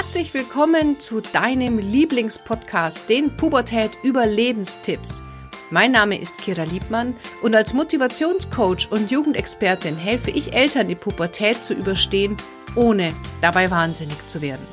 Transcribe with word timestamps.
Herzlich 0.00 0.32
willkommen 0.32 1.00
zu 1.00 1.20
deinem 1.20 1.78
Lieblingspodcast, 1.78 3.08
den 3.08 3.36
Pubertät 3.36 3.90
Überlebenstipps. 4.04 5.24
Mein 5.72 5.90
Name 5.90 6.20
ist 6.20 6.38
Kira 6.38 6.62
Liebmann 6.62 7.16
und 7.42 7.52
als 7.56 7.74
Motivationscoach 7.74 8.92
und 8.92 9.10
Jugendexpertin 9.10 9.96
helfe 9.96 10.30
ich 10.30 10.52
Eltern, 10.52 10.86
die 10.86 10.94
Pubertät 10.94 11.64
zu 11.64 11.74
überstehen, 11.74 12.36
ohne 12.76 13.12
dabei 13.42 13.72
wahnsinnig 13.72 14.24
zu 14.28 14.40
werden. 14.40 14.64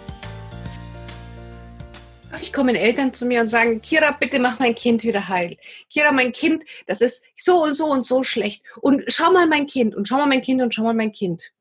Ich 2.39 2.53
kommen 2.53 2.75
Eltern 2.75 3.11
zu 3.11 3.25
mir 3.25 3.41
und 3.41 3.47
sagen, 3.47 3.81
Kira, 3.81 4.11
bitte 4.11 4.37
mach 4.37 4.59
mein 4.59 4.75
Kind 4.75 5.03
wieder 5.03 5.27
heil. 5.27 5.57
Kira, 5.89 6.11
mein 6.11 6.33
Kind, 6.33 6.63
das 6.85 7.01
ist 7.01 7.23
so 7.35 7.63
und 7.63 7.73
so 7.73 7.85
und 7.85 8.05
so 8.05 8.21
schlecht. 8.21 8.63
Und 8.79 9.03
schau 9.07 9.31
mal 9.31 9.47
mein 9.47 9.65
Kind 9.65 9.95
und 9.95 10.07
schau 10.07 10.17
mal 10.17 10.27
mein 10.27 10.43
Kind 10.43 10.61
und 10.61 10.71
schau 10.71 10.83
mal 10.83 10.93
mein 10.93 11.11
Kind. 11.11 11.51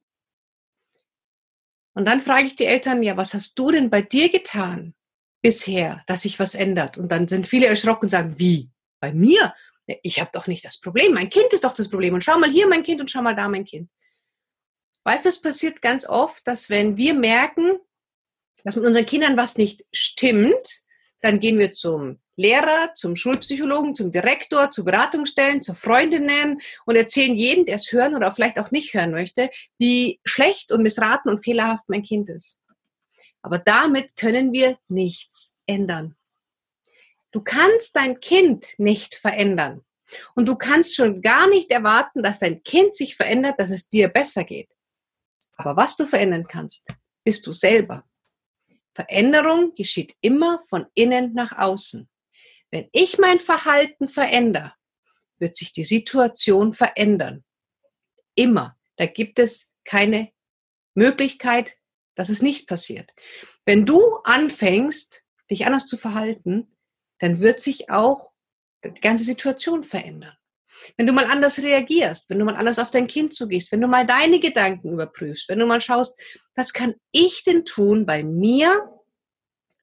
Und 1.94 2.06
dann 2.06 2.20
frage 2.20 2.46
ich 2.46 2.56
die 2.56 2.66
Eltern, 2.66 3.02
ja, 3.02 3.16
was 3.16 3.34
hast 3.34 3.58
du 3.58 3.70
denn 3.70 3.88
bei 3.88 4.02
dir 4.02 4.28
getan 4.28 4.94
bisher, 5.42 6.02
dass 6.06 6.22
sich 6.22 6.38
was 6.38 6.54
ändert? 6.54 6.98
Und 6.98 7.10
dann 7.10 7.28
sind 7.28 7.46
viele 7.46 7.66
erschrocken 7.66 8.06
und 8.06 8.10
sagen, 8.10 8.38
wie? 8.38 8.70
Bei 9.00 9.12
mir? 9.12 9.54
Ich 10.02 10.20
habe 10.20 10.30
doch 10.32 10.46
nicht 10.46 10.64
das 10.64 10.80
Problem. 10.80 11.12
Mein 11.12 11.30
Kind 11.30 11.52
ist 11.52 11.64
doch 11.64 11.74
das 11.74 11.88
Problem. 11.88 12.14
Und 12.14 12.24
schau 12.24 12.38
mal 12.38 12.50
hier 12.50 12.66
mein 12.66 12.82
Kind 12.82 13.00
und 13.00 13.10
schau 13.10 13.22
mal 13.22 13.36
da 13.36 13.48
mein 13.48 13.64
Kind. 13.64 13.90
Weißt 15.04 15.24
du, 15.24 15.28
es 15.28 15.40
passiert 15.40 15.82
ganz 15.82 16.08
oft, 16.08 16.46
dass 16.46 16.70
wenn 16.70 16.96
wir 16.96 17.14
merken, 17.14 17.78
dass 18.64 18.76
mit 18.76 18.86
unseren 18.86 19.06
Kindern 19.06 19.36
was 19.36 19.58
nicht 19.58 19.84
stimmt, 19.92 20.80
dann 21.24 21.40
gehen 21.40 21.58
wir 21.58 21.72
zum 21.72 22.18
Lehrer, 22.36 22.92
zum 22.94 23.16
Schulpsychologen, 23.16 23.94
zum 23.94 24.12
Direktor, 24.12 24.70
zu 24.70 24.84
Beratungsstellen, 24.84 25.62
zu 25.62 25.72
Freundinnen 25.72 26.60
und 26.84 26.96
erzählen 26.96 27.34
jedem, 27.34 27.64
der 27.64 27.76
es 27.76 27.90
hören 27.90 28.14
oder 28.14 28.30
vielleicht 28.30 28.58
auch 28.58 28.70
nicht 28.70 28.92
hören 28.92 29.12
möchte, 29.12 29.48
wie 29.78 30.20
schlecht 30.26 30.70
und 30.70 30.82
missraten 30.82 31.30
und 31.30 31.42
fehlerhaft 31.42 31.88
mein 31.88 32.02
Kind 32.02 32.28
ist. 32.28 32.60
Aber 33.40 33.56
damit 33.56 34.16
können 34.16 34.52
wir 34.52 34.76
nichts 34.88 35.56
ändern. 35.64 36.14
Du 37.30 37.40
kannst 37.40 37.96
dein 37.96 38.20
Kind 38.20 38.74
nicht 38.76 39.14
verändern. 39.14 39.80
Und 40.34 40.44
du 40.44 40.56
kannst 40.56 40.94
schon 40.94 41.22
gar 41.22 41.48
nicht 41.48 41.70
erwarten, 41.70 42.22
dass 42.22 42.40
dein 42.40 42.62
Kind 42.64 42.94
sich 42.94 43.16
verändert, 43.16 43.58
dass 43.58 43.70
es 43.70 43.88
dir 43.88 44.08
besser 44.08 44.44
geht. 44.44 44.68
Aber 45.56 45.74
was 45.74 45.96
du 45.96 46.04
verändern 46.04 46.44
kannst, 46.46 46.86
bist 47.24 47.46
du 47.46 47.52
selber. 47.52 48.04
Veränderung 48.94 49.74
geschieht 49.74 50.14
immer 50.20 50.60
von 50.68 50.86
innen 50.94 51.34
nach 51.34 51.58
außen. 51.58 52.08
Wenn 52.70 52.88
ich 52.92 53.18
mein 53.18 53.38
Verhalten 53.38 54.08
verändere, 54.08 54.72
wird 55.38 55.56
sich 55.56 55.72
die 55.72 55.84
Situation 55.84 56.72
verändern. 56.72 57.44
Immer. 58.34 58.76
Da 58.96 59.06
gibt 59.06 59.38
es 59.38 59.72
keine 59.84 60.32
Möglichkeit, 60.94 61.76
dass 62.14 62.28
es 62.28 62.42
nicht 62.42 62.68
passiert. 62.68 63.12
Wenn 63.64 63.84
du 63.84 64.16
anfängst, 64.18 65.24
dich 65.50 65.66
anders 65.66 65.86
zu 65.86 65.96
verhalten, 65.96 66.76
dann 67.18 67.40
wird 67.40 67.60
sich 67.60 67.90
auch 67.90 68.32
die 68.84 69.00
ganze 69.00 69.24
Situation 69.24 69.82
verändern. 69.82 70.36
Wenn 70.96 71.06
du 71.06 71.12
mal 71.12 71.26
anders 71.26 71.58
reagierst, 71.58 72.28
wenn 72.28 72.38
du 72.38 72.44
mal 72.44 72.56
anders 72.56 72.78
auf 72.78 72.90
dein 72.90 73.06
Kind 73.06 73.34
zugehst, 73.34 73.72
wenn 73.72 73.80
du 73.80 73.88
mal 73.88 74.06
deine 74.06 74.40
Gedanken 74.40 74.92
überprüfst, 74.92 75.48
wenn 75.48 75.58
du 75.58 75.66
mal 75.66 75.80
schaust, 75.80 76.18
was 76.54 76.72
kann 76.72 76.94
ich 77.12 77.44
denn 77.44 77.64
tun 77.64 78.06
bei 78.06 78.22
mir, 78.22 78.90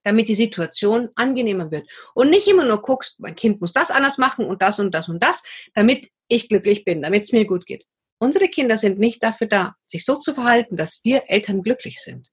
damit 0.03 0.29
die 0.29 0.35
Situation 0.35 1.09
angenehmer 1.16 1.72
wird. 1.72 1.88
Und 2.13 2.29
nicht 2.29 2.47
immer 2.47 2.66
nur 2.66 2.81
guckst, 2.81 3.19
mein 3.19 3.35
Kind 3.35 3.61
muss 3.61 3.73
das 3.73 3.91
anders 3.91 4.17
machen 4.17 4.45
und 4.45 4.61
das 4.61 4.79
und 4.79 4.91
das 4.91 5.09
und 5.09 5.22
das, 5.22 5.44
damit 5.73 6.09
ich 6.27 6.49
glücklich 6.49 6.83
bin, 6.83 7.02
damit 7.02 7.23
es 7.23 7.31
mir 7.31 7.45
gut 7.45 7.66
geht. 7.66 7.85
Unsere 8.19 8.47
Kinder 8.47 8.77
sind 8.77 8.99
nicht 8.99 9.23
dafür 9.23 9.47
da, 9.47 9.75
sich 9.85 10.05
so 10.05 10.16
zu 10.16 10.33
verhalten, 10.33 10.75
dass 10.75 11.02
wir 11.03 11.23
Eltern 11.27 11.63
glücklich 11.63 11.99
sind. 11.99 12.29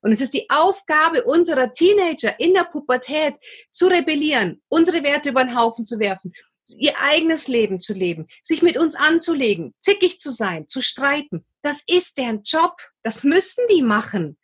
Und 0.00 0.12
es 0.12 0.20
ist 0.20 0.32
die 0.32 0.48
Aufgabe 0.48 1.24
unserer 1.24 1.72
Teenager 1.72 2.38
in 2.38 2.54
der 2.54 2.64
Pubertät 2.64 3.34
zu 3.72 3.88
rebellieren, 3.88 4.62
unsere 4.68 5.02
Werte 5.02 5.30
über 5.30 5.44
den 5.44 5.58
Haufen 5.58 5.84
zu 5.84 5.98
werfen, 5.98 6.32
ihr 6.76 7.00
eigenes 7.00 7.48
Leben 7.48 7.80
zu 7.80 7.92
leben, 7.92 8.26
sich 8.42 8.62
mit 8.62 8.76
uns 8.76 8.94
anzulegen, 8.94 9.74
zickig 9.80 10.20
zu 10.20 10.30
sein, 10.30 10.68
zu 10.68 10.80
streiten. 10.80 11.44
Das 11.62 11.82
ist 11.86 12.18
deren 12.18 12.42
Job. 12.42 12.76
Das 13.02 13.24
müssen 13.24 13.64
die 13.70 13.82
machen. 13.82 14.38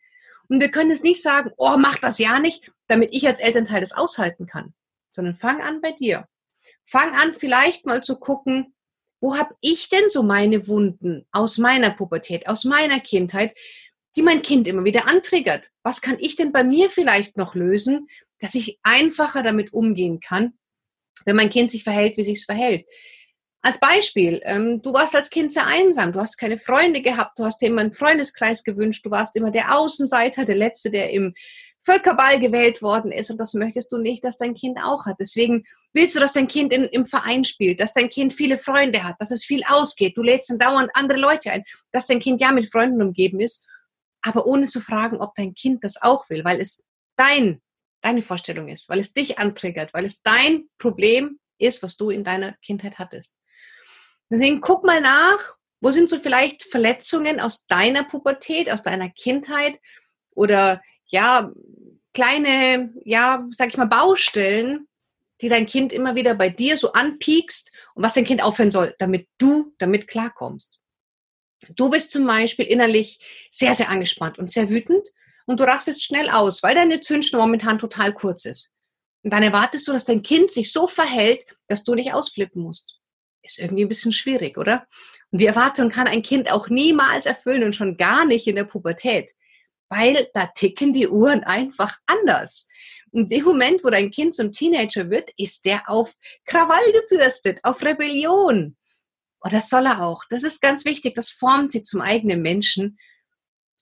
Und 0.47 0.59
wir 0.59 0.69
können 0.69 0.91
es 0.91 1.03
nicht 1.03 1.21
sagen, 1.21 1.51
oh, 1.57 1.77
mach 1.77 1.97
das 1.97 2.19
ja 2.19 2.39
nicht, 2.39 2.71
damit 2.87 3.13
ich 3.13 3.27
als 3.27 3.39
Elternteil 3.39 3.81
das 3.81 3.93
aushalten 3.93 4.45
kann, 4.45 4.73
sondern 5.11 5.33
fang 5.33 5.61
an 5.61 5.81
bei 5.81 5.91
dir. 5.91 6.27
Fang 6.83 7.15
an, 7.15 7.33
vielleicht 7.33 7.85
mal 7.85 8.03
zu 8.03 8.17
gucken, 8.17 8.73
wo 9.19 9.37
habe 9.37 9.55
ich 9.61 9.89
denn 9.89 10.09
so 10.09 10.21
meine 10.21 10.67
Wunden 10.67 11.25
aus 11.31 11.57
meiner 11.57 11.89
Pubertät, 11.89 12.47
aus 12.47 12.63
meiner 12.63 12.99
Kindheit, 12.99 13.57
die 14.15 14.21
mein 14.21 14.41
Kind 14.43 14.67
immer 14.67 14.83
wieder 14.83 15.09
antriggert? 15.09 15.71
Was 15.83 16.01
kann 16.01 16.17
ich 16.19 16.35
denn 16.35 16.51
bei 16.51 16.63
mir 16.63 16.89
vielleicht 16.89 17.37
noch 17.37 17.55
lösen, 17.55 18.07
dass 18.39 18.53
ich 18.53 18.79
einfacher 18.83 19.41
damit 19.41 19.73
umgehen 19.73 20.19
kann, 20.19 20.53
wenn 21.23 21.35
mein 21.35 21.49
Kind 21.49 21.71
sich 21.71 21.83
verhält, 21.83 22.17
wie 22.17 22.23
sich 22.23 22.39
es 22.39 22.45
verhält? 22.45 22.85
Als 23.61 23.79
Beispiel, 23.79 24.41
ähm, 24.43 24.81
du 24.81 24.93
warst 24.93 25.15
als 25.15 25.29
Kind 25.29 25.51
sehr 25.51 25.65
einsam, 25.65 26.11
du 26.11 26.19
hast 26.19 26.37
keine 26.37 26.59
Freunde 26.59 27.01
gehabt, 27.01 27.39
du 27.39 27.45
hast 27.45 27.61
dir 27.61 27.67
immer 27.67 27.81
einen 27.81 27.93
Freundeskreis 27.93 28.63
gewünscht, 28.63 29.05
du 29.05 29.09
warst 29.09 29.35
immer 29.35 29.49
der 29.49 29.75
Außenseiter, 29.75 30.45
der 30.45 30.55
Letzte, 30.55 30.91
der 30.91 31.09
im 31.11 31.33
Völkerball 31.85 32.39
gewählt 32.39 32.81
worden 32.81 33.11
ist 33.11 33.29
und 33.29 33.37
das 33.37 33.53
möchtest 33.53 33.91
du 33.91 33.97
nicht, 33.97 34.23
dass 34.23 34.37
dein 34.37 34.55
Kind 34.55 34.77
auch 34.83 35.05
hat. 35.05 35.17
Deswegen 35.19 35.65
willst 35.93 36.15
du, 36.15 36.19
dass 36.19 36.33
dein 36.33 36.47
Kind 36.47 36.73
in, 36.73 36.83
im 36.83 37.05
Verein 37.05 37.43
spielt, 37.43 37.79
dass 37.79 37.93
dein 37.93 38.09
Kind 38.09 38.33
viele 38.33 38.57
Freunde 38.57 39.03
hat, 39.03 39.15
dass 39.19 39.31
es 39.31 39.45
viel 39.45 39.63
ausgeht. 39.67 40.17
Du 40.17 40.23
lädst 40.23 40.49
dann 40.49 40.59
dauernd 40.59 40.89
andere 40.93 41.19
Leute 41.19 41.51
ein, 41.51 41.63
dass 41.91 42.07
dein 42.07 42.19
Kind 42.19 42.41
ja 42.41 42.51
mit 42.51 42.71
Freunden 42.71 43.01
umgeben 43.01 43.39
ist, 43.39 43.63
aber 44.21 44.47
ohne 44.47 44.67
zu 44.67 44.81
fragen, 44.81 45.17
ob 45.17 45.35
dein 45.35 45.53
Kind 45.53 45.83
das 45.83 46.01
auch 46.01 46.29
will, 46.29 46.43
weil 46.43 46.59
es 46.59 46.83
dein, 47.15 47.61
deine 48.05 48.21
Vorstellung 48.21 48.67
ist, 48.67 48.87
weil 48.87 48.99
es 48.99 49.13
dich 49.13 49.39
antriggert, 49.39 49.93
weil 49.93 50.05
es 50.05 50.21
dein 50.21 50.69
Problem 50.77 51.39
ist, 51.57 51.81
was 51.81 51.97
du 51.97 52.11
in 52.11 52.23
deiner 52.23 52.53
Kindheit 52.61 52.99
hattest. 52.99 53.35
Deswegen 54.29 54.61
guck 54.61 54.85
mal 54.85 55.01
nach, 55.01 55.57
wo 55.81 55.91
sind 55.91 56.09
so 56.09 56.19
vielleicht 56.19 56.63
Verletzungen 56.63 57.39
aus 57.39 57.65
deiner 57.65 58.03
Pubertät, 58.03 58.71
aus 58.71 58.83
deiner 58.83 59.09
Kindheit 59.09 59.79
oder 60.35 60.81
ja, 61.07 61.51
kleine, 62.13 62.93
ja, 63.03 63.45
sag 63.49 63.69
ich 63.69 63.77
mal, 63.77 63.85
Baustellen, 63.85 64.87
die 65.41 65.49
dein 65.49 65.65
Kind 65.65 65.91
immer 65.91 66.15
wieder 66.15 66.35
bei 66.35 66.49
dir 66.49 66.77
so 66.77 66.93
anpiekst 66.93 67.71
und 67.95 68.03
was 68.03 68.13
dein 68.13 68.25
Kind 68.25 68.43
aufhören 68.43 68.71
soll, 68.71 68.95
damit 68.99 69.27
du 69.37 69.73
damit 69.79 70.07
klarkommst. 70.07 70.79
Du 71.75 71.89
bist 71.89 72.11
zum 72.11 72.27
Beispiel 72.27 72.65
innerlich 72.65 73.19
sehr, 73.51 73.73
sehr 73.73 73.89
angespannt 73.89 74.37
und 74.37 74.51
sehr 74.51 74.69
wütend 74.69 75.07
und 75.45 75.59
du 75.59 75.63
rastest 75.63 76.03
schnell 76.03 76.29
aus, 76.29 76.63
weil 76.63 76.75
deine 76.75 77.01
Zündschnur 77.01 77.41
momentan 77.41 77.79
total 77.79 78.13
kurz 78.13 78.45
ist. 78.45 78.71
Und 79.23 79.31
dann 79.31 79.43
erwartest 79.43 79.87
du, 79.87 79.91
dass 79.91 80.05
dein 80.05 80.21
Kind 80.21 80.51
sich 80.51 80.71
so 80.71 80.87
verhält, 80.87 81.43
dass 81.67 81.83
du 81.83 81.95
nicht 81.95 82.13
ausflippen 82.13 82.61
musst 82.61 82.95
ist 83.45 83.59
irgendwie 83.59 83.85
ein 83.85 83.89
bisschen 83.89 84.11
schwierig, 84.11 84.57
oder? 84.57 84.87
Und 85.31 85.39
die 85.39 85.45
Erwartung 85.45 85.89
kann 85.89 86.07
ein 86.07 86.23
Kind 86.23 86.51
auch 86.51 86.69
niemals 86.69 87.25
erfüllen 87.25 87.63
und 87.63 87.75
schon 87.75 87.97
gar 87.97 88.25
nicht 88.25 88.47
in 88.47 88.55
der 88.55 88.65
Pubertät, 88.65 89.31
weil 89.89 90.29
da 90.33 90.47
ticken 90.47 90.93
die 90.93 91.07
Uhren 91.07 91.43
einfach 91.43 91.97
anders. 92.07 92.67
In 93.11 93.29
dem 93.29 93.45
Moment, 93.45 93.83
wo 93.83 93.89
dein 93.89 94.11
Kind 94.11 94.35
zum 94.35 94.51
Teenager 94.51 95.09
wird, 95.09 95.29
ist 95.37 95.65
der 95.65 95.89
auf 95.89 96.13
Krawall 96.45 96.91
gebürstet, 96.91 97.59
auf 97.63 97.81
Rebellion. 97.81 98.75
Und 99.39 99.53
das 99.53 99.69
soll 99.69 99.85
er 99.85 100.01
auch. 100.01 100.23
Das 100.29 100.43
ist 100.43 100.61
ganz 100.61 100.85
wichtig. 100.85 101.15
Das 101.15 101.29
formt 101.29 101.71
sie 101.71 101.83
zum 101.83 102.01
eigenen 102.01 102.41
Menschen. 102.41 102.97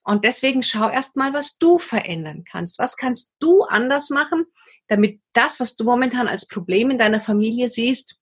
Und 0.03 0.25
deswegen 0.25 0.63
schau 0.63 0.89
erst 0.89 1.15
mal, 1.15 1.33
was 1.33 1.57
du 1.57 1.79
verändern 1.79 2.43
kannst. 2.43 2.77
Was 2.79 2.97
kannst 2.97 3.33
du 3.39 3.63
anders 3.63 4.09
machen, 4.09 4.45
damit 4.87 5.21
das, 5.33 5.59
was 5.59 5.75
du 5.75 5.83
momentan 5.85 6.27
als 6.27 6.47
Problem 6.47 6.91
in 6.91 6.97
deiner 6.97 7.19
Familie 7.19 7.69
siehst, 7.69 8.17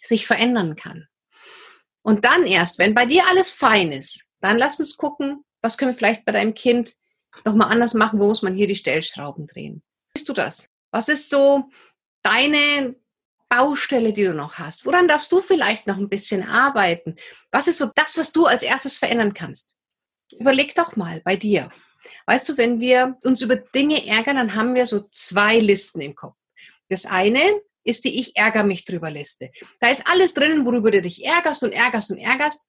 sich 0.00 0.26
verändern 0.26 0.76
kann. 0.76 1.06
Und 2.02 2.24
dann 2.24 2.46
erst, 2.46 2.78
wenn 2.78 2.94
bei 2.94 3.06
dir 3.06 3.26
alles 3.28 3.52
fein 3.52 3.92
ist, 3.92 4.24
dann 4.40 4.56
lass 4.56 4.80
uns 4.80 4.96
gucken, 4.96 5.44
was 5.60 5.76
können 5.76 5.92
wir 5.92 5.98
vielleicht 5.98 6.24
bei 6.24 6.32
deinem 6.32 6.54
Kind 6.54 6.96
nochmal 7.44 7.70
anders 7.70 7.94
machen, 7.94 8.18
wo 8.18 8.26
muss 8.26 8.42
man 8.42 8.54
hier 8.54 8.66
die 8.66 8.74
Stellschrauben 8.74 9.46
drehen. 9.46 9.82
Siehst 10.16 10.28
du 10.28 10.32
das? 10.32 10.68
Was 10.90 11.08
ist 11.08 11.28
so 11.28 11.68
deine 12.22 12.96
Baustelle, 13.48 14.12
die 14.12 14.24
du 14.24 14.34
noch 14.34 14.54
hast? 14.54 14.86
Woran 14.86 15.08
darfst 15.08 15.30
du 15.30 15.42
vielleicht 15.42 15.86
noch 15.86 15.98
ein 15.98 16.08
bisschen 16.08 16.48
arbeiten? 16.48 17.16
Was 17.50 17.68
ist 17.68 17.78
so 17.78 17.90
das, 17.94 18.16
was 18.16 18.32
du 18.32 18.46
als 18.46 18.62
erstes 18.62 18.98
verändern 18.98 19.34
kannst? 19.34 19.74
Überleg 20.38 20.74
doch 20.74 20.96
mal 20.96 21.20
bei 21.24 21.36
dir. 21.36 21.70
Weißt 22.26 22.48
du, 22.48 22.56
wenn 22.56 22.80
wir 22.80 23.18
uns 23.22 23.42
über 23.42 23.56
Dinge 23.56 24.06
ärgern, 24.06 24.36
dann 24.36 24.54
haben 24.54 24.74
wir 24.74 24.86
so 24.86 25.00
zwei 25.10 25.58
Listen 25.58 26.00
im 26.00 26.14
Kopf. 26.14 26.36
Das 26.88 27.06
eine 27.06 27.40
ist 27.84 28.04
die 28.04 28.18
Ich 28.20 28.36
ärgere 28.36 28.64
mich 28.64 28.84
drüber 28.84 29.10
Liste. 29.10 29.50
Da 29.78 29.88
ist 29.88 30.06
alles 30.06 30.34
drinnen, 30.34 30.66
worüber 30.66 30.90
du 30.90 31.02
dich 31.02 31.24
ärgerst 31.24 31.62
und 31.62 31.72
ärgerst 31.72 32.10
und 32.10 32.18
ärgerst, 32.18 32.66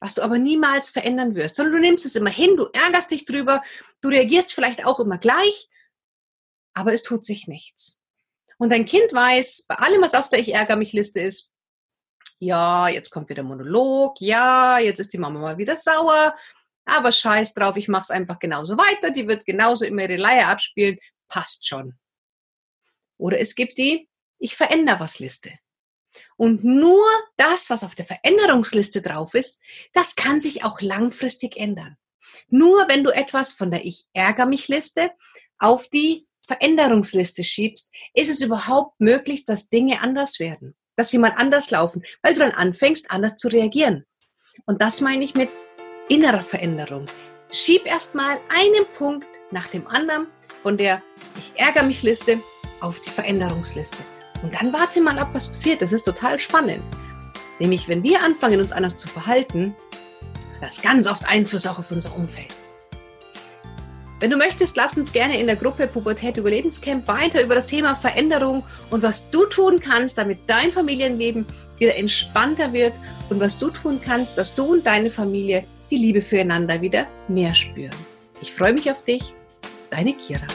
was 0.00 0.14
du 0.14 0.22
aber 0.22 0.38
niemals 0.38 0.90
verändern 0.90 1.34
wirst, 1.36 1.56
sondern 1.56 1.74
du 1.74 1.80
nimmst 1.80 2.04
es 2.04 2.16
immer 2.16 2.30
hin, 2.30 2.56
du 2.56 2.66
ärgerst 2.72 3.10
dich 3.12 3.24
drüber, 3.24 3.62
du 4.00 4.08
reagierst 4.08 4.52
vielleicht 4.52 4.84
auch 4.84 4.98
immer 4.98 5.18
gleich, 5.18 5.68
aber 6.74 6.92
es 6.92 7.04
tut 7.04 7.24
sich 7.24 7.46
nichts. 7.46 8.00
Und 8.58 8.72
dein 8.72 8.84
Kind 8.84 9.12
weiß, 9.12 9.66
bei 9.68 9.76
allem, 9.76 10.02
was 10.02 10.14
auf 10.14 10.28
der 10.28 10.40
Ich 10.40 10.54
ärgere 10.54 10.76
mich 10.76 10.92
Liste 10.92 11.20
ist, 11.20 11.52
ja, 12.40 12.88
jetzt 12.88 13.10
kommt 13.10 13.28
wieder 13.28 13.44
Monolog, 13.44 14.20
ja, 14.20 14.80
jetzt 14.80 14.98
ist 14.98 15.12
die 15.12 15.18
Mama 15.18 15.38
mal 15.38 15.58
wieder 15.58 15.76
sauer, 15.76 16.34
Aber 16.84 17.12
scheiß 17.12 17.54
drauf, 17.54 17.76
ich 17.76 17.88
mache 17.88 18.02
es 18.02 18.10
einfach 18.10 18.38
genauso 18.38 18.76
weiter. 18.76 19.10
Die 19.10 19.28
wird 19.28 19.44
genauso 19.44 19.84
immer 19.84 20.02
ihre 20.02 20.16
Leier 20.16 20.48
abspielen. 20.48 20.98
Passt 21.28 21.66
schon. 21.66 21.94
Oder 23.16 23.38
es 23.38 23.54
gibt 23.54 23.78
die, 23.78 24.08
ich 24.38 24.56
verändere 24.56 25.00
was 25.00 25.18
Liste. 25.18 25.52
Und 26.36 26.64
nur 26.64 27.06
das, 27.36 27.70
was 27.70 27.84
auf 27.84 27.94
der 27.94 28.04
Veränderungsliste 28.04 29.00
drauf 29.00 29.34
ist, 29.34 29.60
das 29.92 30.16
kann 30.16 30.40
sich 30.40 30.64
auch 30.64 30.80
langfristig 30.80 31.56
ändern. 31.56 31.96
Nur 32.48 32.88
wenn 32.88 33.04
du 33.04 33.10
etwas 33.10 33.52
von 33.52 33.70
der 33.70 33.84
Ich 33.84 34.06
ärgere 34.12 34.46
mich 34.46 34.68
Liste 34.68 35.10
auf 35.58 35.88
die 35.88 36.26
Veränderungsliste 36.42 37.44
schiebst, 37.44 37.92
ist 38.14 38.28
es 38.28 38.40
überhaupt 38.40 39.00
möglich, 39.00 39.46
dass 39.46 39.68
Dinge 39.68 40.00
anders 40.00 40.40
werden, 40.40 40.74
dass 40.96 41.10
sie 41.10 41.18
mal 41.18 41.32
anders 41.36 41.70
laufen, 41.70 42.02
weil 42.22 42.34
du 42.34 42.40
dann 42.40 42.50
anfängst, 42.50 43.10
anders 43.10 43.36
zu 43.36 43.48
reagieren. 43.48 44.04
Und 44.66 44.82
das 44.82 45.00
meine 45.00 45.24
ich 45.24 45.34
mit 45.34 45.50
innerer 46.08 46.42
Veränderung. 46.42 47.06
Schieb 47.50 47.86
erstmal 47.86 48.38
einen 48.48 48.86
Punkt 48.96 49.26
nach 49.50 49.66
dem 49.66 49.86
anderen 49.86 50.26
von 50.62 50.76
der 50.76 51.02
Ich 51.36 51.52
ärgere 51.60 51.84
mich 51.84 52.02
Liste 52.02 52.40
auf 52.80 53.00
die 53.00 53.10
Veränderungsliste. 53.10 53.98
Und 54.42 54.54
dann 54.54 54.72
warte 54.72 55.00
mal 55.00 55.18
ab, 55.18 55.30
was 55.32 55.48
passiert. 55.48 55.82
Das 55.82 55.92
ist 55.92 56.04
total 56.04 56.38
spannend. 56.38 56.82
Nämlich, 57.58 57.88
wenn 57.88 58.02
wir 58.02 58.22
anfangen, 58.22 58.60
uns 58.60 58.72
anders 58.72 58.96
zu 58.96 59.08
verhalten, 59.08 59.76
das 60.60 60.82
ganz 60.82 61.06
oft 61.06 61.28
Einfluss 61.28 61.66
auch 61.66 61.78
auf 61.78 61.90
unser 61.90 62.14
Umfeld. 62.16 62.54
Wenn 64.22 64.30
du 64.30 64.36
möchtest, 64.36 64.76
lass 64.76 64.96
uns 64.96 65.12
gerne 65.12 65.40
in 65.40 65.48
der 65.48 65.56
Gruppe 65.56 65.88
Pubertät 65.88 66.36
Überlebenscamp 66.36 67.08
weiter 67.08 67.42
über 67.42 67.56
das 67.56 67.66
Thema 67.66 67.96
Veränderung 67.96 68.62
und 68.90 69.02
was 69.02 69.30
du 69.30 69.46
tun 69.46 69.80
kannst, 69.80 70.16
damit 70.16 70.38
dein 70.46 70.70
Familienleben 70.70 71.44
wieder 71.78 71.96
entspannter 71.96 72.72
wird 72.72 72.92
und 73.30 73.40
was 73.40 73.58
du 73.58 73.70
tun 73.70 74.00
kannst, 74.00 74.38
dass 74.38 74.54
du 74.54 74.64
und 74.74 74.86
deine 74.86 75.10
Familie 75.10 75.64
die 75.92 75.98
Liebe 75.98 76.22
füreinander 76.22 76.80
wieder 76.80 77.06
mehr 77.28 77.54
spüren. 77.54 77.94
Ich 78.40 78.52
freue 78.52 78.72
mich 78.72 78.90
auf 78.90 79.04
dich, 79.04 79.34
deine 79.90 80.14
Kira. 80.14 80.46